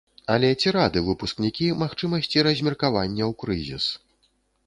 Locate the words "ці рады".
0.61-0.99